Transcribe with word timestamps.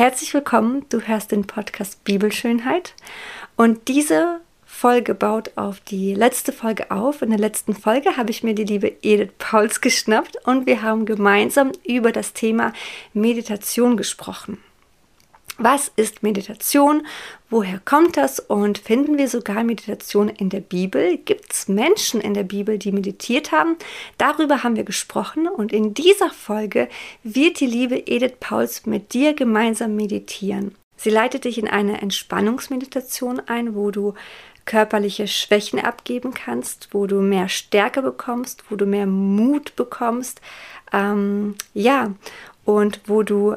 Herzlich 0.00 0.32
willkommen, 0.32 0.86
du 0.88 1.02
hörst 1.02 1.30
den 1.30 1.46
Podcast 1.46 2.04
Bibelschönheit 2.04 2.94
und 3.56 3.86
diese 3.86 4.40
Folge 4.64 5.14
baut 5.14 5.50
auf 5.58 5.80
die 5.80 6.14
letzte 6.14 6.54
Folge 6.54 6.90
auf. 6.90 7.20
In 7.20 7.28
der 7.28 7.38
letzten 7.38 7.74
Folge 7.74 8.16
habe 8.16 8.30
ich 8.30 8.42
mir 8.42 8.54
die 8.54 8.64
liebe 8.64 8.90
Edith 9.02 9.32
Pauls 9.36 9.82
geschnappt 9.82 10.38
und 10.46 10.64
wir 10.64 10.80
haben 10.80 11.04
gemeinsam 11.04 11.72
über 11.86 12.12
das 12.12 12.32
Thema 12.32 12.72
Meditation 13.12 13.98
gesprochen. 13.98 14.56
Was 15.62 15.92
ist 15.94 16.22
Meditation? 16.22 17.06
Woher 17.50 17.80
kommt 17.84 18.16
das? 18.16 18.40
Und 18.40 18.78
finden 18.78 19.18
wir 19.18 19.28
sogar 19.28 19.62
Meditation 19.62 20.30
in 20.30 20.48
der 20.48 20.60
Bibel? 20.60 21.18
Gibt 21.18 21.52
es 21.52 21.68
Menschen 21.68 22.22
in 22.22 22.32
der 22.32 22.44
Bibel, 22.44 22.78
die 22.78 22.92
meditiert 22.92 23.52
haben? 23.52 23.76
Darüber 24.16 24.62
haben 24.62 24.76
wir 24.76 24.84
gesprochen 24.84 25.46
und 25.46 25.70
in 25.70 25.92
dieser 25.92 26.30
Folge 26.30 26.88
wird 27.24 27.60
die 27.60 27.66
liebe 27.66 28.06
Edith 28.06 28.36
Pauls 28.40 28.86
mit 28.86 29.12
dir 29.12 29.34
gemeinsam 29.34 29.96
meditieren. 29.96 30.74
Sie 30.96 31.10
leitet 31.10 31.44
dich 31.44 31.58
in 31.58 31.68
eine 31.68 32.00
Entspannungsmeditation 32.00 33.42
ein, 33.46 33.74
wo 33.74 33.90
du 33.90 34.14
körperliche 34.64 35.28
Schwächen 35.28 35.78
abgeben 35.78 36.32
kannst, 36.32 36.88
wo 36.92 37.06
du 37.06 37.20
mehr 37.20 37.50
Stärke 37.50 38.00
bekommst, 38.00 38.64
wo 38.70 38.76
du 38.76 38.86
mehr 38.86 39.06
Mut 39.06 39.76
bekommst, 39.76 40.40
ähm, 40.90 41.54
ja, 41.74 42.14
und 42.64 43.02
wo 43.04 43.22
du 43.22 43.56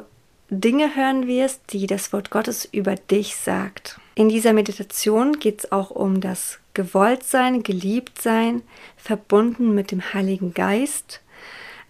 Dinge 0.60 0.96
hören 0.96 1.26
wirst, 1.26 1.72
die 1.72 1.86
das 1.86 2.12
Wort 2.12 2.30
Gottes 2.30 2.68
über 2.70 2.94
dich 2.94 3.36
sagt. 3.36 3.98
In 4.14 4.28
dieser 4.28 4.52
Meditation 4.52 5.38
geht 5.38 5.60
es 5.60 5.72
auch 5.72 5.90
um 5.90 6.20
das 6.20 6.58
Gewolltsein, 6.74 7.62
Geliebtsein, 7.62 8.62
verbunden 8.96 9.74
mit 9.74 9.90
dem 9.90 10.14
Heiligen 10.14 10.54
Geist. 10.54 11.20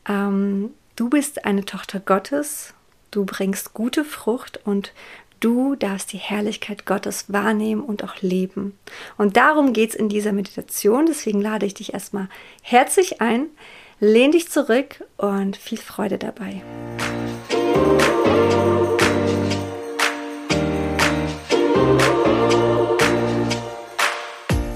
Ähm, 0.09 0.71
du 0.97 1.09
bist 1.09 1.45
eine 1.45 1.65
Tochter 1.65 2.01
Gottes, 2.01 2.75
du 3.11 3.25
bringst 3.25 3.75
gute 3.75 4.05
Frucht 4.05 4.61
und 4.65 4.93
du 5.41 5.75
darfst 5.75 6.13
die 6.13 6.19
Herrlichkeit 6.19 6.87
Gottes 6.87 7.33
wahrnehmen 7.33 7.83
und 7.83 8.05
auch 8.05 8.23
leben. 8.23 8.79
Und 9.19 9.37
darum 9.37 9.73
geht 9.73 9.91
es 9.91 9.97
in 9.97 10.09
dieser 10.09 10.33
Meditation. 10.33 11.07
Deswegen 11.07 11.41
lade 11.41 11.67
ich 11.67 11.75
dich 11.75 11.93
erstmal 11.93 12.29
herzlich 12.63 13.21
ein, 13.21 13.47
lehn 14.01 14.33
dich 14.33 14.51
zurück 14.51 15.05
und 15.17 15.57
viel 15.57 15.79
Freude 15.79 16.19
dabei. 16.19 16.63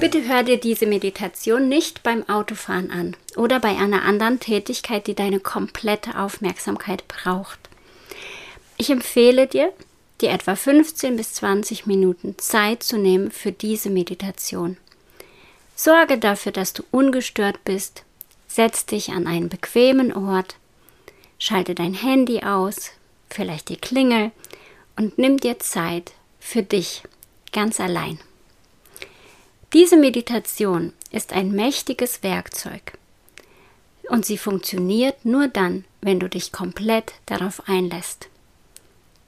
Bitte 0.01 0.27
hör 0.27 0.43
dir 0.43 0.59
diese 0.59 0.87
Meditation 0.87 1.69
nicht 1.69 2.03
beim 2.03 2.27
Autofahren 2.29 2.91
an 2.91 3.17
oder 3.37 3.61
bei 3.61 3.77
einer 3.77 4.05
anderen 4.05 4.41
Tätigkeit, 4.41 5.07
die 5.07 5.15
deine 5.15 5.39
komplette 5.39 6.19
Aufmerksamkeit 6.19 7.07
braucht. 7.09 7.59
Ich 8.79 8.91
empfehle 8.91 9.47
dir, 9.47 9.73
dir 10.21 10.31
etwa 10.31 10.57
15 10.57 11.17
bis 11.17 11.35
20 11.35 11.87
Minuten 11.87 12.39
Zeit 12.39 12.85
zu 12.85 12.97
nehmen 12.97 13.31
für 13.31 13.53
diese 13.53 13.91
Meditation. 13.91 14.77
Sorge 15.75 16.17
dafür, 16.17 16.53
dass 16.53 16.73
du 16.73 16.85
ungestört 16.91 17.65
bist, 17.65 18.05
setz 18.47 18.87
dich 18.87 19.11
an 19.11 19.27
einen 19.27 19.49
bequemen 19.49 20.13
Ort, 20.13 20.57
schalte 21.39 21.75
dein 21.75 21.95
Handy 21.95 22.41
aus, 22.45 22.93
vielleicht 23.31 23.69
die 23.69 23.77
Klingel 23.77 24.31
und 24.97 25.19
nimm 25.19 25.39
dir 25.39 25.59
Zeit 25.59 26.13
für 26.41 26.63
dich 26.63 27.03
ganz 27.53 27.81
allein. 27.81 28.19
Diese 29.73 29.97
Meditation 29.97 30.93
ist 31.11 31.33
ein 31.33 31.53
mächtiges 31.53 32.23
Werkzeug 32.23 32.99
und 34.09 34.25
sie 34.25 34.39
funktioniert 34.39 35.25
nur 35.25 35.49
dann, 35.49 35.85
wenn 36.01 36.21
du 36.21 36.29
dich 36.29 36.53
komplett 36.53 37.13
darauf 37.27 37.69
einlässt. 37.69 38.29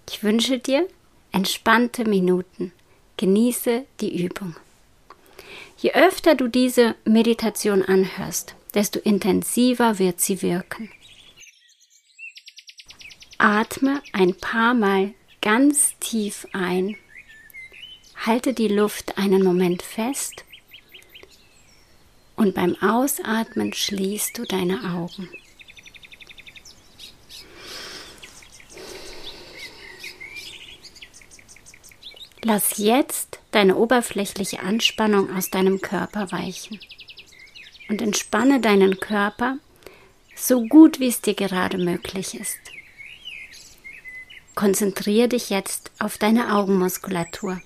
Ich 0.08 0.22
wünsche 0.22 0.58
dir 0.58 0.86
entspannte 1.32 2.04
Minuten. 2.04 2.72
Genieße 3.16 3.84
die 4.00 4.24
Übung. 4.24 4.56
Je 5.78 5.92
öfter 5.92 6.34
du 6.34 6.48
diese 6.48 6.94
Meditation 7.04 7.82
anhörst, 7.82 8.54
desto 8.74 8.98
intensiver 8.98 9.98
wird 9.98 10.20
sie 10.20 10.42
wirken. 10.42 10.90
Atme 13.42 14.02
ein 14.12 14.34
paar 14.34 14.74
Mal 14.74 15.14
ganz 15.40 15.98
tief 15.98 16.46
ein 16.52 16.94
Halte 18.26 18.52
die 18.52 18.68
Luft 18.68 19.16
einen 19.16 19.42
Moment 19.42 19.80
fest 19.80 20.44
und 22.36 22.54
beim 22.54 22.76
Ausatmen 22.82 23.72
schließt 23.72 24.36
du 24.36 24.44
deine 24.44 24.94
Augen. 24.94 25.30
Lass 32.42 32.76
jetzt 32.76 33.38
deine 33.52 33.76
oberflächliche 33.76 34.60
Anspannung 34.60 35.34
aus 35.34 35.48
deinem 35.48 35.80
Körper 35.80 36.30
weichen 36.30 36.78
und 37.88 38.02
entspanne 38.02 38.60
deinen 38.60 39.00
Körper 39.00 39.56
so 40.36 40.66
gut 40.66 41.00
wie 41.00 41.08
es 41.08 41.22
dir 41.22 41.34
gerade 41.34 41.78
möglich 41.78 42.34
ist. 42.34 42.69
Konzentriere 44.60 45.26
dich 45.26 45.48
jetzt 45.48 45.90
auf 45.98 46.18
deine 46.18 46.54
Augenmuskulatur 46.54 47.62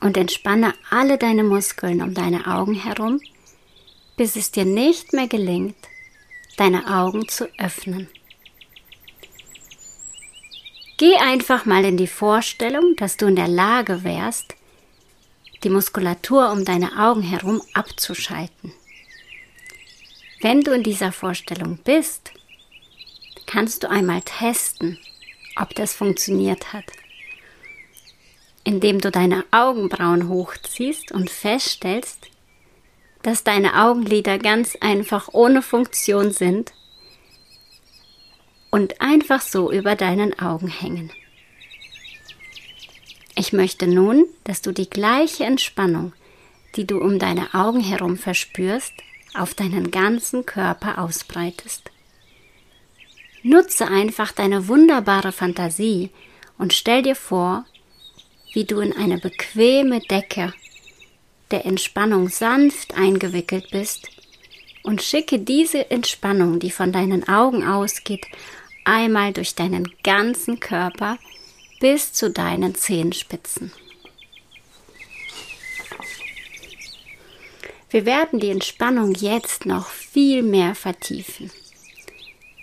und 0.00 0.18
entspanne 0.18 0.74
alle 0.90 1.16
deine 1.16 1.44
Muskeln 1.44 2.02
um 2.02 2.12
deine 2.12 2.46
Augen 2.46 2.74
herum, 2.74 3.22
bis 4.18 4.36
es 4.36 4.50
dir 4.50 4.66
nicht 4.66 5.14
mehr 5.14 5.28
gelingt, 5.28 5.78
deine 6.58 6.94
Augen 6.94 7.26
zu 7.26 7.48
öffnen. 7.56 8.10
Geh 10.98 11.16
einfach 11.16 11.64
mal 11.64 11.86
in 11.86 11.96
die 11.96 12.06
Vorstellung, 12.06 12.96
dass 12.96 13.16
du 13.16 13.28
in 13.28 13.36
der 13.36 13.48
Lage 13.48 14.04
wärst, 14.04 14.56
die 15.64 15.70
Muskulatur 15.70 16.52
um 16.52 16.66
deine 16.66 16.98
Augen 16.98 17.22
herum 17.22 17.62
abzuschalten. 17.72 18.74
Wenn 20.42 20.60
du 20.60 20.72
in 20.72 20.82
dieser 20.82 21.12
Vorstellung 21.12 21.78
bist, 21.82 22.32
kannst 23.46 23.82
du 23.82 23.90
einmal 23.90 24.22
testen, 24.22 24.98
ob 25.56 25.74
das 25.74 25.94
funktioniert 25.94 26.72
hat 26.72 26.84
indem 28.66 29.00
du 29.00 29.12
deine 29.12 29.44
Augenbrauen 29.52 30.28
hochziehst 30.28 31.12
und 31.12 31.30
feststellst, 31.30 32.26
dass 33.22 33.44
deine 33.44 33.80
Augenlider 33.84 34.38
ganz 34.38 34.76
einfach 34.80 35.28
ohne 35.32 35.62
Funktion 35.62 36.32
sind 36.32 36.72
und 38.70 39.00
einfach 39.00 39.40
so 39.40 39.70
über 39.70 39.94
deinen 39.94 40.36
Augen 40.40 40.66
hängen. 40.66 41.12
Ich 43.36 43.52
möchte 43.52 43.86
nun, 43.86 44.24
dass 44.42 44.62
du 44.62 44.72
die 44.72 44.90
gleiche 44.90 45.44
Entspannung, 45.44 46.12
die 46.74 46.88
du 46.88 46.98
um 46.98 47.20
deine 47.20 47.54
Augen 47.54 47.80
herum 47.80 48.16
verspürst, 48.16 48.94
auf 49.34 49.54
deinen 49.54 49.92
ganzen 49.92 50.44
Körper 50.44 50.98
ausbreitest. 50.98 51.92
Nutze 53.42 53.88
einfach 53.88 54.32
deine 54.32 54.68
wunderbare 54.68 55.32
Fantasie 55.32 56.10
und 56.58 56.72
stell 56.72 57.02
dir 57.02 57.16
vor, 57.16 57.64
wie 58.52 58.64
du 58.64 58.80
in 58.80 58.92
eine 58.96 59.18
bequeme 59.18 60.00
Decke 60.00 60.52
der 61.50 61.64
Entspannung 61.64 62.28
sanft 62.28 62.96
eingewickelt 62.96 63.70
bist 63.70 64.08
und 64.82 65.02
schicke 65.02 65.38
diese 65.38 65.90
Entspannung, 65.90 66.58
die 66.58 66.70
von 66.70 66.92
deinen 66.92 67.28
Augen 67.28 67.66
ausgeht, 67.66 68.26
einmal 68.84 69.32
durch 69.32 69.54
deinen 69.54 69.92
ganzen 70.02 70.58
Körper 70.58 71.18
bis 71.80 72.12
zu 72.12 72.30
deinen 72.30 72.74
Zehenspitzen. 72.74 73.72
Wir 77.90 78.04
werden 78.04 78.40
die 78.40 78.50
Entspannung 78.50 79.14
jetzt 79.14 79.66
noch 79.66 79.88
viel 79.88 80.42
mehr 80.42 80.74
vertiefen. 80.74 81.50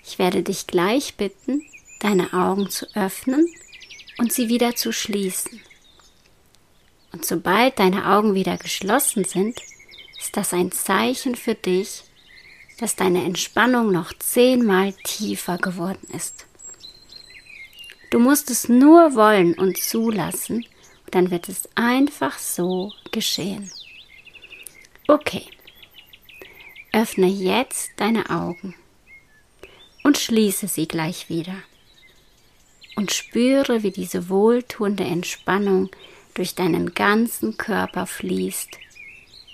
Ich 0.05 0.19
werde 0.19 0.43
dich 0.43 0.67
gleich 0.67 1.15
bitten, 1.15 1.61
deine 1.99 2.33
Augen 2.33 2.69
zu 2.69 2.85
öffnen 2.95 3.47
und 4.17 4.33
sie 4.33 4.49
wieder 4.49 4.75
zu 4.75 4.91
schließen. 4.91 5.61
Und 7.13 7.25
sobald 7.25 7.79
deine 7.79 8.09
Augen 8.09 8.33
wieder 8.33 8.57
geschlossen 8.57 9.23
sind, 9.23 9.59
ist 10.19 10.35
das 10.35 10.53
ein 10.53 10.71
Zeichen 10.71 11.35
für 11.35 11.55
dich, 11.55 12.03
dass 12.79 12.95
deine 12.95 13.23
Entspannung 13.23 13.91
noch 13.91 14.11
zehnmal 14.13 14.93
tiefer 15.03 15.57
geworden 15.57 16.07
ist. 16.13 16.47
Du 18.09 18.19
musst 18.19 18.49
es 18.49 18.67
nur 18.67 19.15
wollen 19.15 19.53
und 19.53 19.77
zulassen, 19.77 20.65
und 21.05 21.15
dann 21.15 21.31
wird 21.31 21.49
es 21.49 21.69
einfach 21.75 22.37
so 22.37 22.91
geschehen. 23.11 23.71
Okay, 25.07 25.45
öffne 26.91 27.27
jetzt 27.27 27.91
deine 27.97 28.29
Augen 28.29 28.75
und 30.03 30.17
schließe 30.17 30.67
sie 30.67 30.87
gleich 30.87 31.29
wieder 31.29 31.55
und 32.95 33.11
spüre, 33.11 33.83
wie 33.83 33.91
diese 33.91 34.29
wohltuende 34.29 35.03
Entspannung 35.03 35.89
durch 36.33 36.55
deinen 36.55 36.93
ganzen 36.93 37.57
Körper 37.57 38.05
fließt 38.05 38.77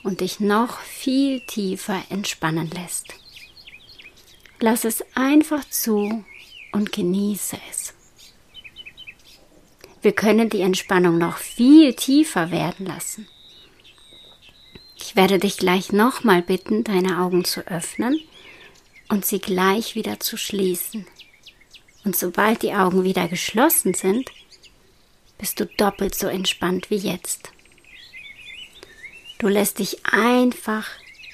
und 0.04 0.22
dich 0.22 0.40
noch 0.40 0.80
viel 0.80 1.42
tiefer 1.42 2.02
entspannen 2.10 2.70
lässt. 2.72 3.14
Lass 4.60 4.84
es 4.84 5.04
einfach 5.16 5.64
zu 5.70 6.24
und 6.72 6.92
genieße 6.92 7.58
es. 7.70 7.94
Wir 10.02 10.14
können 10.14 10.50
die 10.50 10.62
Entspannung 10.62 11.18
noch 11.18 11.38
viel 11.38 11.94
tiefer 11.94 12.52
werden 12.52 12.86
lassen. 12.86 13.28
Ich 14.96 15.16
werde 15.16 15.40
dich 15.40 15.58
gleich 15.58 15.92
nochmal 15.92 16.42
bitten, 16.42 16.84
deine 16.84 17.20
Augen 17.20 17.44
zu 17.44 17.66
öffnen 17.68 18.20
und 19.10 19.26
sie 19.26 19.40
gleich 19.40 19.96
wieder 19.96 20.20
zu 20.20 20.38
schließen. 20.38 21.06
Und 22.06 22.16
sobald 22.16 22.64
die 22.64 22.74
Augen 22.74 23.04
wieder 23.04 23.28
geschlossen 23.28 23.94
sind, 23.94 24.32
bist 25.38 25.60
du 25.60 25.66
doppelt 25.66 26.16
so 26.16 26.28
entspannt 26.28 26.90
wie 26.90 26.98
jetzt. 26.98 27.52
Du 29.40 29.48
lässt 29.48 29.80
dich 29.80 30.06
einfach 30.06 30.88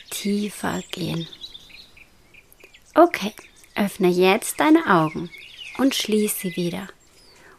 tiefer 0.10 0.82
gehen. 0.92 1.28
Okay, 2.94 3.34
öffne 3.76 4.10
jetzt 4.10 4.60
deine 4.60 4.86
Augen 4.88 5.30
und 5.78 5.96
schließ 5.96 6.40
sie 6.40 6.56
wieder 6.56 6.88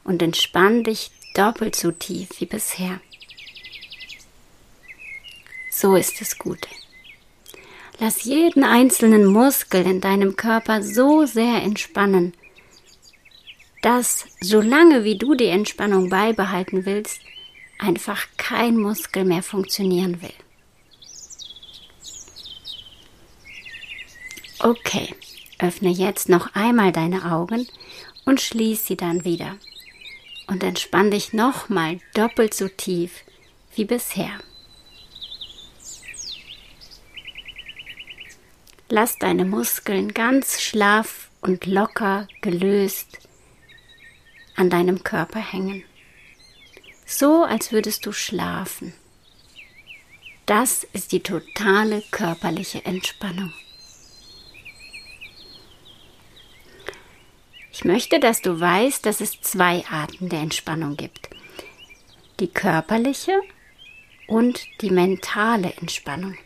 und 0.05 0.23
entspann 0.23 0.85
dich 0.85 1.11
doppelt 1.35 1.77
so 1.77 1.91
tief 1.91 2.29
wie 2.39 2.47
bisher. 2.47 3.01
So 5.71 5.95
ist 5.95 6.23
es 6.23 6.39
gut. 6.39 6.67
Lass 7.99 8.25
jeden 8.25 8.63
einzelnen 8.63 9.25
Muskel 9.25 9.87
in 9.87 10.01
deinem 10.01 10.37
Körper 10.37 10.83
so 10.83 11.25
sehr 11.25 11.63
entspannen, 11.63 12.35
dass, 13.81 14.27
solange 14.41 15.05
wie 15.05 15.17
du 15.17 15.35
die 15.35 15.47
Entspannung 15.47 16.11
beibehalten 16.11 16.85
willst, 16.85 17.21
einfach 17.79 18.27
kein 18.37 18.77
Muskel 18.77 19.25
mehr 19.25 19.43
funktionieren 19.43 20.21
will. 20.21 20.35
Okay, 24.59 25.15
öffne 25.59 25.91
jetzt 25.91 26.29
noch 26.29 26.55
einmal 26.55 26.93
deine 26.93 27.31
Augen 27.33 27.67
und 28.25 28.41
schließ 28.41 28.87
sie 28.87 28.97
dann 28.97 29.25
wieder. 29.25 29.57
Und 30.49 30.63
entspann 30.63 31.11
dich 31.11 31.33
nochmal 31.33 32.01
doppelt 32.15 32.55
so 32.55 32.69
tief 32.69 33.23
wie 33.75 33.85
bisher. 33.85 34.31
Lass 38.89 39.19
deine 39.19 39.45
Muskeln 39.45 40.15
ganz 40.15 40.61
schlaff 40.63 41.31
und 41.41 41.67
locker 41.67 42.29
gelöst 42.41 43.19
an 44.57 44.71
deinem 44.71 45.03
Körper 45.03 45.41
hängen 45.41 45.85
so 47.07 47.45
als 47.45 47.73
würdest 47.73 48.05
du 48.05 48.13
schlafen. 48.13 48.93
Das 50.45 50.85
ist 50.93 51.13
die 51.13 51.23
totale 51.23 52.03
körperliche 52.11 52.85
Entspannung. 52.85 53.53
Ich 57.73 57.85
möchte, 57.85 58.21
dass 58.21 58.43
du 58.43 58.59
weißt, 58.59 59.05
dass 59.07 59.21
es 59.21 59.41
zwei 59.41 59.85
Arten 59.87 60.29
der 60.29 60.41
Entspannung 60.41 60.97
gibt. 60.97 61.29
Die 62.41 62.49
körperliche 62.49 63.41
und 64.27 64.67
die 64.81 64.91
mentale 64.91 65.73
Entspannung. 65.75 66.37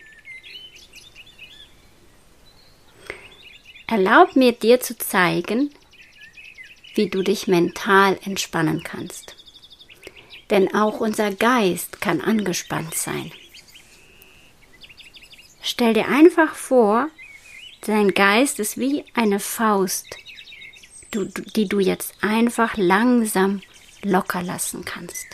Erlaub 3.91 4.37
mir 4.37 4.53
dir 4.53 4.81
zu 4.81 4.97
zeigen, 4.97 5.71
wie 6.95 7.11
du 7.11 7.23
dich 7.23 7.49
mental 7.49 8.19
entspannen 8.25 8.83
kannst 8.83 9.35
denn 10.51 10.75
auch 10.75 11.01
unser 11.01 11.31
Geist 11.31 12.01
kann 12.01 12.21
angespannt 12.21 12.95
sein. 12.95 13.33
Stell 15.63 15.95
dir 15.95 16.09
einfach 16.09 16.55
vor, 16.55 17.09
dein 17.83 18.13
Geist 18.13 18.59
ist 18.59 18.77
wie 18.77 19.05
eine 19.15 19.41
Faust, 19.41 20.07
die 21.15 21.69
du 21.69 21.81
jetzt 21.81 22.15
einfach 22.21 22.77
langsam 22.77 23.63
locker 24.03 24.43
lassen 24.43 24.85
kannst. 24.85 25.27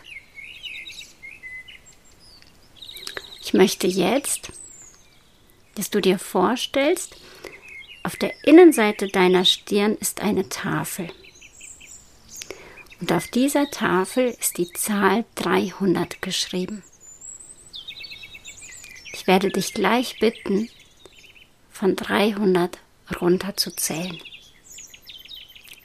Ich 3.42 3.54
möchte 3.54 3.86
jetzt, 3.86 4.50
dass 5.76 5.90
du 5.90 6.00
dir 6.00 6.18
vorstellst, 6.18 7.16
auf 8.06 8.14
der 8.14 8.32
Innenseite 8.44 9.08
deiner 9.08 9.44
Stirn 9.44 9.96
ist 9.96 10.22
eine 10.22 10.48
Tafel. 10.48 11.08
Und 13.00 13.10
auf 13.10 13.26
dieser 13.26 13.68
Tafel 13.68 14.28
ist 14.28 14.58
die 14.58 14.72
Zahl 14.74 15.24
300 15.34 16.22
geschrieben. 16.22 16.84
Ich 19.12 19.26
werde 19.26 19.50
dich 19.50 19.74
gleich 19.74 20.20
bitten, 20.20 20.68
von 21.72 21.96
300 21.96 22.78
runterzuzählen. 23.20 24.20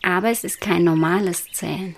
Aber 0.03 0.29
es 0.29 0.43
ist 0.43 0.61
kein 0.61 0.83
normales 0.83 1.51
Zählen. 1.51 1.95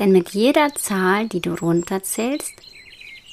Denn 0.00 0.10
mit 0.10 0.30
jeder 0.30 0.74
Zahl, 0.74 1.28
die 1.28 1.40
du 1.40 1.54
runterzählst, 1.54 2.54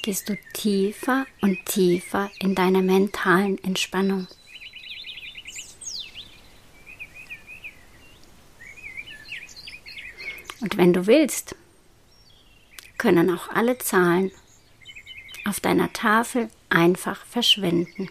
gehst 0.02 0.28
du 0.28 0.38
tiefer 0.52 1.26
und 1.40 1.66
tiefer 1.66 2.30
in 2.38 2.54
deiner 2.54 2.82
mentalen 2.82 3.58
Entspannung. 3.64 4.28
Und 10.60 10.76
wenn 10.76 10.92
du 10.92 11.06
willst, 11.06 11.56
können 12.98 13.34
auch 13.34 13.48
alle 13.48 13.78
Zahlen 13.78 14.30
auf 15.46 15.60
deiner 15.60 15.92
Tafel 15.92 16.50
einfach 16.68 17.24
verschwinden. 17.24 18.10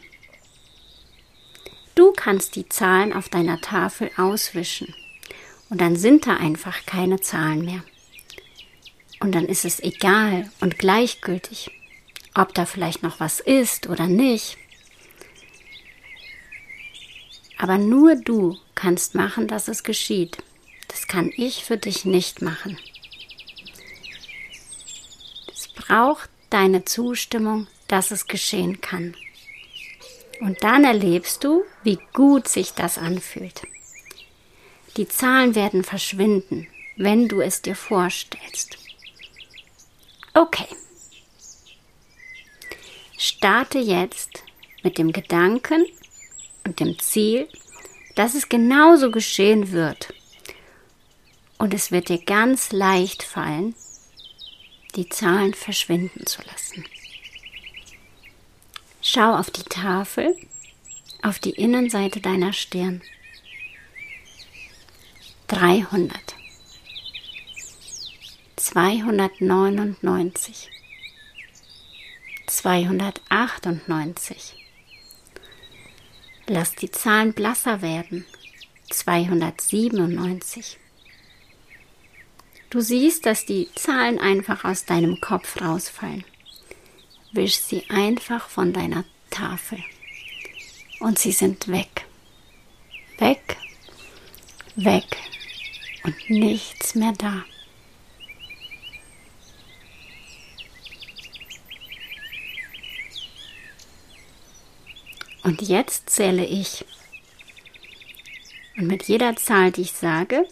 Du 1.95 2.11
kannst 2.13 2.55
die 2.55 2.67
Zahlen 2.69 3.13
auf 3.13 3.29
deiner 3.29 3.61
Tafel 3.61 4.09
auswischen 4.17 4.95
und 5.69 5.79
dann 5.81 5.95
sind 5.95 6.25
da 6.25 6.37
einfach 6.37 6.85
keine 6.85 7.19
Zahlen 7.19 7.65
mehr. 7.65 7.83
Und 9.19 9.35
dann 9.35 9.45
ist 9.45 9.65
es 9.65 9.79
egal 9.79 10.49
und 10.61 10.79
gleichgültig, 10.79 11.71
ob 12.33 12.53
da 12.53 12.65
vielleicht 12.65 13.03
noch 13.03 13.19
was 13.19 13.39
ist 13.39 13.87
oder 13.87 14.07
nicht. 14.07 14.57
Aber 17.57 17.77
nur 17.77 18.15
du 18.15 18.57
kannst 18.75 19.13
machen, 19.13 19.47
dass 19.47 19.67
es 19.67 19.83
geschieht. 19.83 20.37
Das 20.89 21.07
kann 21.07 21.31
ich 21.37 21.63
für 21.63 21.77
dich 21.77 22.03
nicht 22.03 22.41
machen. 22.41 22.77
Es 25.53 25.69
braucht 25.69 26.29
deine 26.49 26.83
Zustimmung, 26.83 27.67
dass 27.87 28.11
es 28.11 28.27
geschehen 28.27 28.81
kann. 28.81 29.15
Und 30.41 30.63
dann 30.63 30.83
erlebst 30.83 31.43
du, 31.43 31.63
wie 31.83 31.99
gut 32.13 32.47
sich 32.47 32.73
das 32.73 32.97
anfühlt. 32.97 33.61
Die 34.97 35.07
Zahlen 35.07 35.55
werden 35.55 35.83
verschwinden, 35.83 36.67
wenn 36.97 37.27
du 37.27 37.41
es 37.41 37.61
dir 37.61 37.75
vorstellst. 37.75 38.77
Okay. 40.33 40.67
Starte 43.17 43.79
jetzt 43.79 44.43
mit 44.83 44.97
dem 44.97 45.11
Gedanken 45.11 45.85
und 46.65 46.79
dem 46.79 46.97
Ziel, 46.99 47.47
dass 48.15 48.33
es 48.33 48.49
genauso 48.49 49.11
geschehen 49.11 49.71
wird, 49.71 50.08
und 51.59 51.75
es 51.75 51.91
wird 51.91 52.09
dir 52.09 52.17
ganz 52.17 52.71
leicht 52.71 53.21
fallen, 53.21 53.75
die 54.95 55.07
Zahlen 55.09 55.53
verschwinden 55.53 56.25
zu 56.25 56.41
lassen. 56.41 56.83
Schau 59.01 59.35
auf 59.35 59.51
die 59.51 59.63
Tafel, 59.63 60.35
auf 61.21 61.39
die 61.39 61.51
Innenseite 61.51 62.21
deiner 62.21 62.53
Stirn. 62.53 63.01
300. 65.47 66.17
299. 68.55 70.69
298. 72.47 74.55
Lass 76.47 76.75
die 76.75 76.91
Zahlen 76.91 77.33
blasser 77.33 77.81
werden. 77.81 78.25
297. 78.89 80.77
Du 82.69 82.81
siehst, 82.81 83.25
dass 83.25 83.45
die 83.45 83.67
Zahlen 83.73 84.19
einfach 84.19 84.63
aus 84.63 84.85
deinem 84.85 85.19
Kopf 85.19 85.59
rausfallen. 85.59 86.23
Wisch 87.31 87.57
sie 87.57 87.83
einfach 87.89 88.47
von 88.47 88.73
deiner 88.73 89.05
Tafel. 89.31 89.83
Und 90.99 91.17
sie 91.17 91.31
sind 91.31 91.67
weg. 91.67 92.05
Weg, 93.17 93.57
weg 94.75 95.17
und 96.03 96.29
nichts 96.29 96.95
mehr 96.95 97.13
da. 97.17 97.43
Und 105.43 105.61
jetzt 105.63 106.09
zähle 106.09 106.45
ich. 106.45 106.85
Und 108.77 108.87
mit 108.87 109.07
jeder 109.07 109.35
Zahl, 109.35 109.71
die 109.71 109.81
ich 109.81 109.93
sage, 109.93 110.47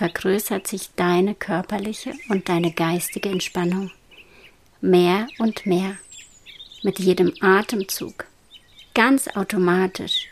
vergrößert 0.00 0.66
sich 0.66 0.88
deine 0.96 1.34
körperliche 1.34 2.14
und 2.30 2.48
deine 2.48 2.72
geistige 2.72 3.28
Entspannung 3.28 3.90
mehr 4.80 5.28
und 5.38 5.66
mehr 5.66 5.98
mit 6.82 6.98
jedem 6.98 7.34
Atemzug. 7.42 8.24
Ganz 8.94 9.28
automatisch 9.28 10.28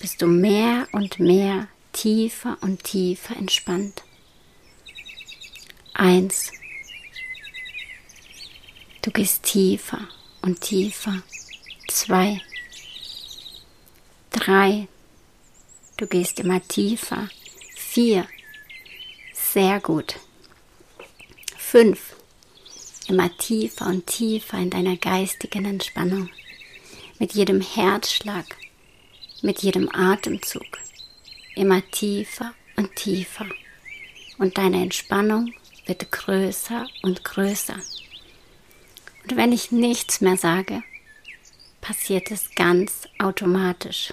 bist 0.00 0.20
du 0.20 0.26
mehr 0.26 0.88
und 0.90 1.20
mehr 1.20 1.68
tiefer 1.92 2.58
und 2.60 2.82
tiefer 2.82 3.36
entspannt. 3.36 4.02
Eins. 5.94 6.50
Du 9.00 9.12
gehst 9.12 9.44
tiefer 9.44 10.08
und 10.42 10.60
tiefer. 10.60 11.22
Zwei. 11.86 12.40
Drei. 14.30 14.88
Du 15.96 16.08
gehst 16.08 16.40
immer 16.40 16.60
tiefer. 16.66 17.28
Vier. 17.76 18.26
Sehr 19.56 19.80
gut. 19.80 20.16
Fünf. 21.56 22.14
Immer 23.08 23.34
tiefer 23.38 23.86
und 23.86 24.06
tiefer 24.06 24.58
in 24.58 24.68
deiner 24.68 24.98
geistigen 24.98 25.64
Entspannung. 25.64 26.28
Mit 27.18 27.32
jedem 27.32 27.62
Herzschlag, 27.62 28.44
mit 29.40 29.62
jedem 29.62 29.88
Atemzug. 29.88 30.66
Immer 31.54 31.80
tiefer 31.90 32.52
und 32.76 32.94
tiefer. 32.96 33.46
Und 34.36 34.58
deine 34.58 34.82
Entspannung 34.82 35.54
wird 35.86 36.12
größer 36.12 36.86
und 37.00 37.24
größer. 37.24 37.78
Und 39.22 39.36
wenn 39.38 39.52
ich 39.52 39.72
nichts 39.72 40.20
mehr 40.20 40.36
sage, 40.36 40.82
passiert 41.80 42.30
es 42.30 42.54
ganz 42.54 43.08
automatisch, 43.18 44.12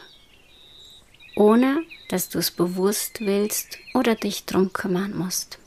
ohne 1.35 1.83
dass 2.09 2.29
du 2.29 2.39
es 2.39 2.51
bewusst 2.51 3.21
willst 3.21 3.79
oder 3.93 4.15
dich 4.15 4.45
drum 4.45 4.73
kümmern 4.73 5.15
musst. 5.17 5.57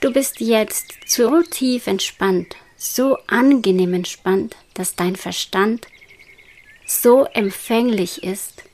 Du 0.00 0.12
bist 0.12 0.40
jetzt 0.40 0.94
so 1.06 1.42
tief 1.42 1.86
entspannt, 1.86 2.56
so 2.76 3.18
angenehm 3.26 3.94
entspannt, 3.94 4.56
dass 4.74 4.96
dein 4.96 5.16
Verstand 5.16 5.86
so 6.86 7.24
empfänglich 7.24 8.22
ist 8.22 8.64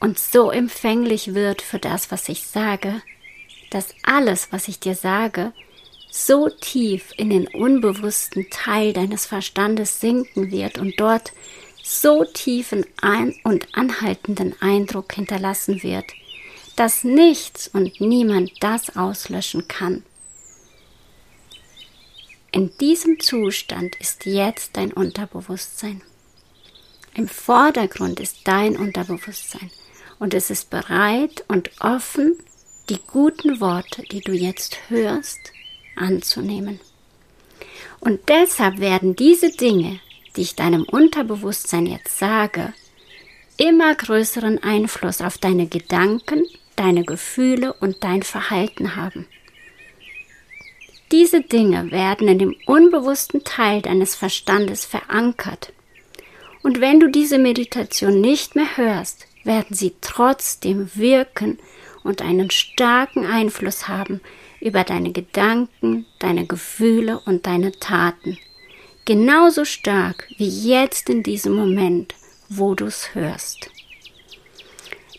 und 0.00 0.18
so 0.18 0.50
empfänglich 0.50 1.34
wird 1.34 1.62
für 1.62 1.78
das, 1.78 2.10
was 2.10 2.28
ich 2.28 2.46
sage, 2.46 3.02
dass 3.70 3.94
alles, 4.02 4.48
was 4.50 4.68
ich 4.68 4.80
dir 4.80 4.94
sage, 4.94 5.52
so 6.10 6.48
tief 6.48 7.12
in 7.16 7.30
den 7.30 7.48
unbewussten 7.48 8.48
Teil 8.50 8.92
deines 8.92 9.26
Verstandes 9.26 10.00
sinken 10.00 10.50
wird 10.50 10.78
und 10.78 10.98
dort 10.98 11.32
so 11.84 12.24
tiefen 12.24 12.86
ein 13.02 13.34
und 13.44 13.76
anhaltenden 13.76 14.60
Eindruck 14.60 15.12
hinterlassen 15.12 15.82
wird, 15.82 16.06
dass 16.76 17.04
nichts 17.04 17.68
und 17.68 18.00
niemand 18.00 18.50
das 18.60 18.96
auslöschen 18.96 19.68
kann. 19.68 20.02
In 22.52 22.76
diesem 22.78 23.20
Zustand 23.20 23.96
ist 23.96 24.24
jetzt 24.24 24.76
dein 24.78 24.92
Unterbewusstsein. 24.92 26.00
Im 27.14 27.28
Vordergrund 27.28 28.18
ist 28.18 28.38
dein 28.44 28.76
Unterbewusstsein 28.76 29.70
und 30.18 30.32
es 30.32 30.50
ist 30.50 30.70
bereit 30.70 31.44
und 31.48 31.70
offen, 31.80 32.38
die 32.88 32.98
guten 33.06 33.60
Worte, 33.60 34.02
die 34.10 34.20
du 34.20 34.32
jetzt 34.32 34.78
hörst, 34.88 35.52
anzunehmen. 35.96 36.80
Und 38.00 38.28
deshalb 38.28 38.78
werden 38.78 39.16
diese 39.16 39.50
Dinge, 39.50 40.00
die 40.36 40.42
ich 40.42 40.56
deinem 40.56 40.84
Unterbewusstsein 40.84 41.86
jetzt 41.86 42.18
sage, 42.18 42.72
immer 43.56 43.94
größeren 43.94 44.62
Einfluss 44.62 45.20
auf 45.20 45.38
deine 45.38 45.66
Gedanken, 45.66 46.44
deine 46.76 47.04
Gefühle 47.04 47.72
und 47.72 48.02
dein 48.02 48.22
Verhalten 48.22 48.96
haben. 48.96 49.26
Diese 51.12 51.42
Dinge 51.42 51.90
werden 51.90 52.26
in 52.26 52.38
dem 52.38 52.56
unbewussten 52.66 53.44
Teil 53.44 53.82
deines 53.82 54.16
Verstandes 54.16 54.84
verankert. 54.84 55.72
Und 56.62 56.80
wenn 56.80 56.98
du 56.98 57.08
diese 57.08 57.38
Meditation 57.38 58.20
nicht 58.20 58.56
mehr 58.56 58.76
hörst, 58.76 59.26
werden 59.44 59.76
sie 59.76 59.94
trotzdem 60.00 60.90
wirken 60.94 61.58
und 62.02 62.22
einen 62.22 62.50
starken 62.50 63.26
Einfluss 63.26 63.86
haben 63.86 64.20
über 64.60 64.82
deine 64.82 65.12
Gedanken, 65.12 66.06
deine 66.18 66.46
Gefühle 66.46 67.20
und 67.26 67.46
deine 67.46 67.72
Taten. 67.72 68.38
Genauso 69.06 69.66
stark 69.66 70.28
wie 70.38 70.48
jetzt 70.48 71.10
in 71.10 71.22
diesem 71.22 71.54
Moment, 71.54 72.14
wo 72.48 72.74
du 72.74 72.86
es 72.86 73.14
hörst. 73.14 73.70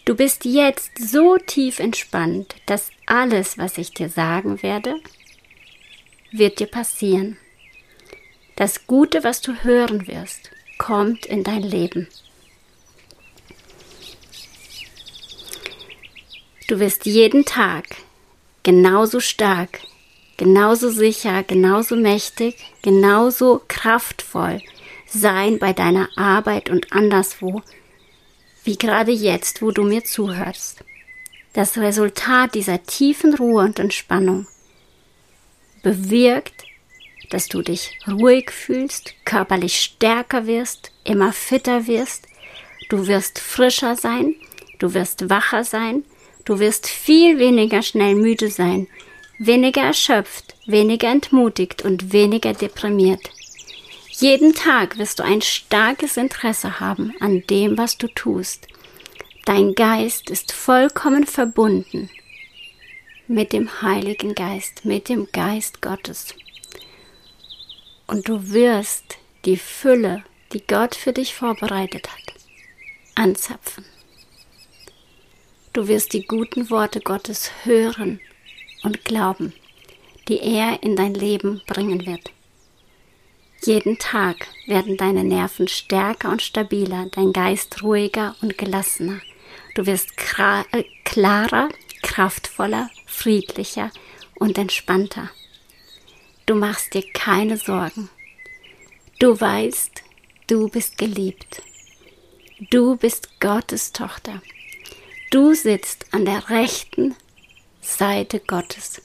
Du 0.05 0.15
bist 0.15 0.43
jetzt 0.45 0.97
so 0.97 1.37
tief 1.37 1.79
entspannt, 1.79 2.55
dass 2.65 2.89
alles, 3.05 3.59
was 3.59 3.77
ich 3.77 3.91
dir 3.91 4.09
sagen 4.09 4.63
werde, 4.63 4.95
wird 6.31 6.59
dir 6.59 6.67
passieren. 6.67 7.37
Das 8.55 8.87
Gute, 8.87 9.23
was 9.23 9.41
du 9.41 9.53
hören 9.63 10.07
wirst, 10.07 10.49
kommt 10.79 11.27
in 11.27 11.43
dein 11.43 11.61
Leben. 11.61 12.07
Du 16.67 16.79
wirst 16.79 17.05
jeden 17.05 17.45
Tag 17.45 17.85
genauso 18.63 19.19
stark, 19.19 19.81
genauso 20.37 20.89
sicher, 20.89 21.43
genauso 21.43 21.95
mächtig, 21.95 22.55
genauso 22.81 23.61
kraftvoll 23.67 24.61
sein 25.07 25.59
bei 25.59 25.73
deiner 25.73 26.09
Arbeit 26.17 26.69
und 26.69 26.91
anderswo, 26.91 27.61
wie 28.63 28.77
gerade 28.77 29.11
jetzt, 29.11 29.61
wo 29.61 29.71
du 29.71 29.83
mir 29.83 30.03
zuhörst. 30.03 30.83
Das 31.53 31.77
Resultat 31.77 32.55
dieser 32.55 32.83
tiefen 32.83 33.33
Ruhe 33.33 33.63
und 33.63 33.79
Entspannung 33.79 34.47
bewirkt, 35.83 36.63
dass 37.29 37.47
du 37.47 37.61
dich 37.61 37.97
ruhig 38.07 38.51
fühlst, 38.51 39.13
körperlich 39.23 39.79
stärker 39.79 40.47
wirst, 40.47 40.91
immer 41.03 41.31
fitter 41.31 41.87
wirst, 41.87 42.27
du 42.89 43.07
wirst 43.07 43.39
frischer 43.39 43.95
sein, 43.95 44.35
du 44.79 44.93
wirst 44.93 45.29
wacher 45.29 45.63
sein, 45.63 46.03
Du 46.45 46.59
wirst 46.59 46.87
viel 46.87 47.39
weniger 47.39 47.81
schnell 47.81 48.13
müde 48.13 48.51
sein, 48.51 48.87
weniger 49.37 49.81
erschöpft, 49.81 50.55
weniger 50.65 51.09
entmutigt 51.09 51.83
und 51.83 52.13
weniger 52.13 52.53
deprimiert. 52.53 53.29
Jeden 54.09 54.53
Tag 54.53 54.97
wirst 54.97 55.19
du 55.19 55.23
ein 55.23 55.41
starkes 55.41 56.17
Interesse 56.17 56.79
haben 56.79 57.13
an 57.19 57.43
dem, 57.49 57.77
was 57.77 57.97
du 57.97 58.07
tust. 58.07 58.67
Dein 59.43 59.75
Geist 59.75 60.29
ist 60.29 60.53
vollkommen 60.53 61.25
verbunden 61.25 62.09
mit 63.27 63.53
dem 63.53 63.81
Heiligen 63.81 64.35
Geist, 64.35 64.85
mit 64.85 65.09
dem 65.09 65.27
Geist 65.31 65.81
Gottes. 65.81 66.33
Und 68.07 68.29
du 68.29 68.51
wirst 68.51 69.17
die 69.45 69.57
Fülle, 69.57 70.23
die 70.53 70.65
Gott 70.65 70.95
für 70.95 71.11
dich 71.11 71.35
vorbereitet 71.35 72.07
hat, 72.09 72.33
anzapfen. 73.15 73.83
Du 75.73 75.87
wirst 75.87 76.13
die 76.13 76.25
guten 76.25 76.69
Worte 76.69 77.01
Gottes 77.01 77.51
hören 77.63 78.21
und 78.85 79.03
glauben, 79.03 79.53
die 80.27 80.39
er 80.39 80.81
in 80.83 80.95
dein 80.95 81.13
Leben 81.13 81.61
bringen 81.67 82.05
wird. 82.05 82.31
Jeden 83.63 83.97
Tag 83.97 84.47
werden 84.67 84.95
deine 84.95 85.23
Nerven 85.23 85.67
stärker 85.67 86.29
und 86.29 86.41
stabiler, 86.41 87.07
dein 87.11 87.33
Geist 87.33 87.81
ruhiger 87.81 88.35
und 88.41 88.57
gelassener. 88.57 89.19
Du 89.73 89.85
wirst 89.87 90.09
äh, 90.71 90.83
klarer, 91.03 91.69
kraftvoller, 92.03 92.89
friedlicher 93.07 93.89
und 94.35 94.57
entspannter. 94.57 95.31
Du 96.45 96.53
machst 96.53 96.93
dir 96.93 97.03
keine 97.13 97.57
Sorgen. 97.57 98.09
Du 99.19 99.39
weißt, 99.39 100.03
du 100.47 100.69
bist 100.69 100.97
geliebt. 100.97 101.63
Du 102.69 102.95
bist 102.97 103.39
Gottes 103.39 103.91
Tochter. 103.93 104.41
Du 105.31 105.55
sitzt 105.55 106.05
an 106.13 106.25
der 106.25 106.49
rechten 106.49 107.15
Seite 107.85 108.39
Gottes. 108.39 109.01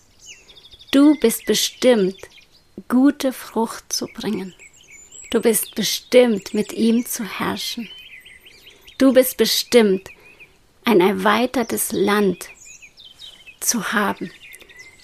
Du 0.91 1.15
bist 1.21 1.45
bestimmt, 1.45 2.17
gute 2.89 3.33
Frucht 3.33 3.93
zu 3.93 4.07
bringen. 4.07 4.55
Du 5.31 5.41
bist 5.41 5.75
bestimmt, 5.75 6.55
mit 6.55 6.73
ihm 6.73 7.05
zu 7.07 7.23
herrschen. 7.23 7.89
Du 8.99 9.13
bist 9.13 9.37
bestimmt, 9.37 10.09
ein 10.85 11.01
erweitertes 11.01 11.93
Land 11.93 12.49
zu 13.61 13.93
haben. 13.93 14.33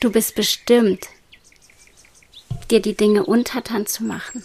Du 0.01 0.11
bist 0.11 0.35
bestimmt, 0.35 1.09
dir 2.71 2.81
die 2.81 2.97
Dinge 2.97 3.25
untertan 3.25 3.87
zu 3.87 4.05
machen. 4.05 4.45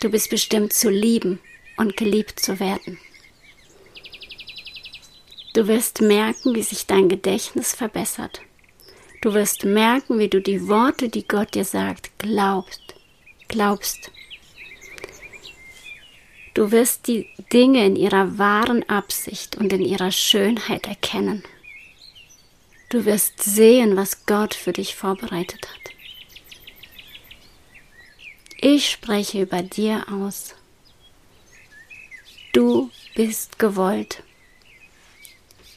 Du 0.00 0.10
bist 0.10 0.28
bestimmt 0.30 0.72
zu 0.72 0.90
lieben 0.90 1.38
und 1.76 1.96
geliebt 1.96 2.40
zu 2.40 2.58
werden. 2.60 2.98
Du 5.52 5.68
wirst 5.68 6.00
merken, 6.00 6.54
wie 6.54 6.62
sich 6.62 6.86
dein 6.86 7.08
Gedächtnis 7.08 7.74
verbessert. 7.74 8.40
Du 9.20 9.34
wirst 9.34 9.64
merken, 9.64 10.18
wie 10.18 10.28
du 10.28 10.40
die 10.40 10.66
Worte, 10.66 11.08
die 11.08 11.26
Gott 11.28 11.54
dir 11.54 11.64
sagt, 11.64 12.10
glaubst. 12.18 12.94
Glaubst. 13.48 14.10
Du 16.54 16.70
wirst 16.70 17.06
die 17.06 17.28
Dinge 17.52 17.84
in 17.84 17.96
ihrer 17.96 18.38
wahren 18.38 18.88
Absicht 18.88 19.56
und 19.56 19.72
in 19.72 19.82
ihrer 19.82 20.10
Schönheit 20.10 20.86
erkennen. 20.86 21.44
Du 22.88 23.04
wirst 23.04 23.42
sehen, 23.42 23.96
was 23.96 24.26
Gott 24.26 24.54
für 24.54 24.72
dich 24.72 24.94
vorbereitet 24.94 25.68
hat. 25.68 25.92
Ich 28.60 28.90
spreche 28.90 29.42
über 29.42 29.62
dir 29.62 30.06
aus. 30.10 30.54
Du 32.52 32.90
bist 33.14 33.58
gewollt. 33.58 34.22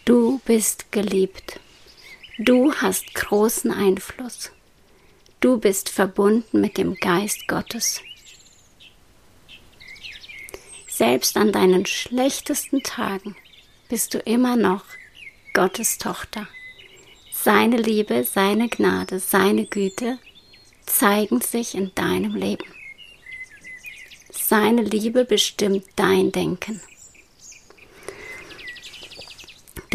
Du 0.06 0.40
bist 0.46 0.92
geliebt. 0.92 1.60
Du 2.38 2.72
hast 2.76 3.16
großen 3.16 3.72
Einfluss. 3.72 4.52
Du 5.40 5.58
bist 5.58 5.90
verbunden 5.90 6.62
mit 6.62 6.78
dem 6.78 6.94
Geist 6.94 7.48
Gottes. 7.48 8.02
Selbst 10.88 11.36
an 11.38 11.52
deinen 11.52 11.88
schlechtesten 11.88 12.84
Tagen 12.84 13.36
bist 13.90 14.14
du 14.14 14.20
immer 14.20 14.56
noch 14.56 14.86
Gottes 15.56 15.98
Tochter. 15.98 16.48
Seine 17.32 17.78
Liebe, 17.78 18.26
seine 18.26 18.70
Gnade, 18.70 19.20
seine 19.20 19.66
Güte 19.66 20.20
zeigen 20.86 21.42
sich 21.42 21.74
in 21.74 21.96
deinem 21.96 22.36
Leben. 22.36 22.72
Seine 24.30 24.84
Liebe 24.84 25.26
bestimmt 25.26 25.86
dein 25.96 26.32
Denken. 26.32 26.80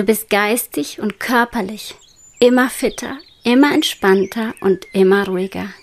Du 0.01 0.07
bist 0.07 0.31
geistig 0.31 0.99
und 0.99 1.21
körperlich 1.21 1.95
immer 2.39 2.71
fitter, 2.71 3.19
immer 3.45 3.75
entspannter 3.75 4.55
und 4.63 4.87
immer 4.95 5.29
ruhiger. 5.29 5.75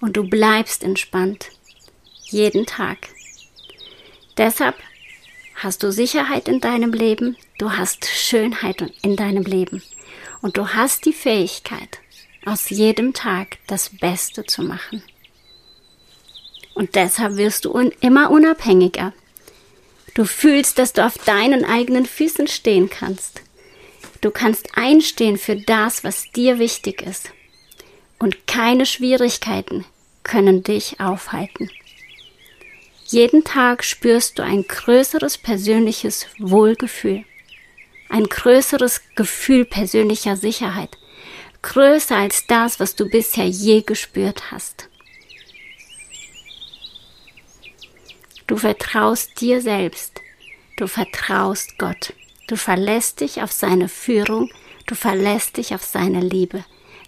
Und 0.00 0.16
du 0.16 0.22
bleibst 0.22 0.84
entspannt. 0.84 1.50
Jeden 2.26 2.64
Tag. 2.64 3.08
Deshalb 4.36 4.76
hast 5.56 5.82
du 5.82 5.90
Sicherheit 5.90 6.46
in 6.46 6.60
deinem 6.60 6.92
Leben, 6.92 7.36
du 7.58 7.72
hast 7.72 8.06
Schönheit 8.06 8.84
in 9.02 9.16
deinem 9.16 9.42
Leben 9.42 9.82
und 10.40 10.56
du 10.56 10.68
hast 10.68 11.04
die 11.04 11.12
Fähigkeit, 11.12 11.98
aus 12.46 12.70
jedem 12.70 13.14
Tag 13.14 13.58
das 13.66 13.90
Beste 13.98 14.44
zu 14.44 14.62
machen. 14.62 15.02
Und 16.74 16.94
deshalb 16.94 17.34
wirst 17.34 17.64
du 17.64 17.72
un 17.72 17.90
immer 18.00 18.30
unabhängiger. 18.30 19.12
Du 20.14 20.24
fühlst, 20.24 20.78
dass 20.78 20.92
du 20.92 21.04
auf 21.04 21.18
deinen 21.18 21.64
eigenen 21.64 22.06
Füßen 22.06 22.46
stehen 22.46 22.88
kannst. 22.88 23.42
Du 24.20 24.30
kannst 24.30 24.68
einstehen 24.76 25.36
für 25.36 25.56
das, 25.56 26.04
was 26.04 26.30
dir 26.30 26.58
wichtig 26.58 27.02
ist. 27.02 27.30
Und 28.18 28.46
keine 28.46 28.86
Schwierigkeiten 28.86 29.84
können 30.22 30.62
dich 30.62 31.00
aufhalten. 31.00 31.68
Jeden 33.06 33.44
Tag 33.44 33.84
spürst 33.84 34.38
du 34.38 34.42
ein 34.42 34.66
größeres 34.66 35.36
persönliches 35.36 36.26
Wohlgefühl, 36.38 37.24
ein 38.08 38.24
größeres 38.24 39.02
Gefühl 39.14 39.66
persönlicher 39.66 40.36
Sicherheit, 40.36 40.96
größer 41.60 42.16
als 42.16 42.46
das, 42.46 42.80
was 42.80 42.94
du 42.94 43.08
bisher 43.10 43.46
je 43.46 43.82
gespürt 43.82 44.50
hast. 44.52 44.88
Du 48.46 48.58
vertraust 48.58 49.40
dir 49.40 49.62
selbst, 49.62 50.20
du 50.76 50.86
vertraust 50.86 51.78
Gott, 51.78 52.12
du 52.46 52.56
verlässt 52.56 53.20
dich 53.20 53.42
auf 53.42 53.52
seine 53.52 53.88
Führung, 53.88 54.50
du 54.86 54.94
verlässt 54.94 55.56
dich 55.56 55.74
auf 55.74 55.82
seine 55.82 56.20
Liebe. 56.20 56.62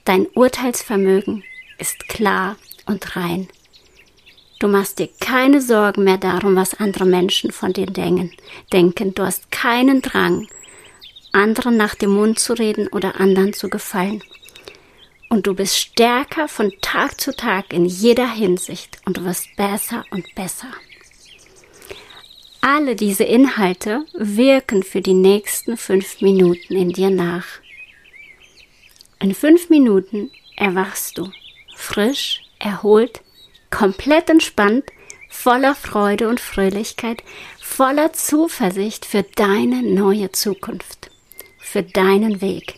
Dein 0.07 0.26
Urteilsvermögen 0.35 1.45
ist 1.78 2.09
klar 2.09 2.57
und 2.87 3.16
rein. 3.16 3.49
Du 4.59 4.69
machst 4.69 4.99
dir 4.99 5.11
keine 5.21 5.61
Sorgen 5.61 6.05
mehr 6.05 6.16
darum, 6.16 6.57
was 6.57 6.73
andere 6.73 7.05
Menschen 7.05 7.52
von 7.52 7.75
dir 7.75 7.87
denken. 7.87 8.33
denken. 8.73 9.14
Du 9.14 9.23
hast 9.23 9.50
keinen 9.50 10.00
Drang, 10.00 10.49
anderen 11.33 11.76
nach 11.76 11.95
dem 11.95 12.11
Mund 12.11 12.38
zu 12.38 12.55
reden 12.55 12.88
oder 12.88 13.21
anderen 13.21 13.52
zu 13.52 13.69
gefallen. 13.69 14.23
Und 15.28 15.47
du 15.47 15.55
bist 15.55 15.76
stärker 15.76 16.49
von 16.49 16.73
Tag 16.81 17.21
zu 17.21 17.37
Tag 17.37 17.75
in 17.75 17.85
jeder 17.85 18.33
Hinsicht 18.33 18.99
und 19.05 19.19
du 19.19 19.25
wirst 19.25 19.55
besser 19.57 20.05
und 20.11 20.35
besser. 20.35 20.69
Alle 22.69 22.97
diese 22.97 23.23
Inhalte 23.23 24.07
wirken 24.13 24.83
für 24.83 25.01
die 25.01 25.15
nächsten 25.15 25.77
fünf 25.77 26.21
Minuten 26.21 26.75
in 26.75 26.89
dir 26.89 27.11
nach. 27.11 27.47
In 29.21 29.37
fünf 29.37 29.71
Minuten 29.71 30.33
erwachst 30.57 31.17
du 31.17 31.31
frisch, 31.77 32.43
erholt, 32.59 33.21
komplett 33.71 34.31
entspannt, 34.31 34.83
voller 35.29 35.76
Freude 35.76 36.29
und 36.29 36.41
Fröhlichkeit, 36.41 37.23
voller 37.61 38.13
Zuversicht 38.15 39.07
für 39.07 39.23
deine 39.23 39.85
neue 39.85 40.33
Zukunft, 40.33 41.13
für 41.59 41.85
deinen 41.85 42.41
Weg. 42.41 42.75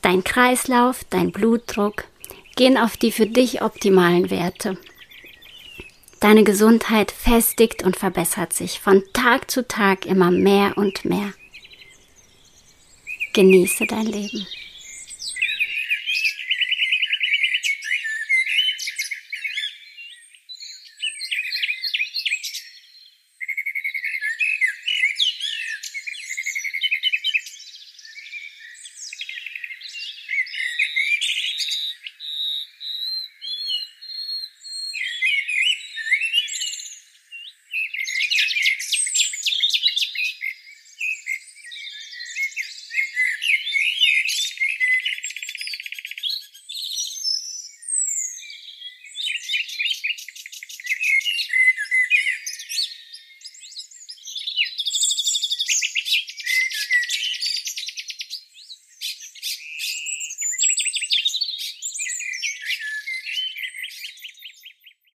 Dein 0.00 0.22
Kreislauf, 0.22 1.02
dein 1.10 1.32
Blutdruck 1.32 2.04
gehen 2.54 2.78
auf 2.78 2.96
die 2.96 3.10
für 3.10 3.26
dich 3.26 3.62
optimalen 3.62 4.30
Werte. 4.30 4.78
Deine 6.22 6.44
Gesundheit 6.44 7.10
festigt 7.10 7.82
und 7.82 7.96
verbessert 7.96 8.52
sich 8.52 8.78
von 8.78 9.02
Tag 9.12 9.50
zu 9.50 9.66
Tag 9.66 10.06
immer 10.06 10.30
mehr 10.30 10.78
und 10.78 11.04
mehr. 11.04 11.32
Genieße 13.32 13.86
dein 13.88 14.06
Leben. 14.06 14.46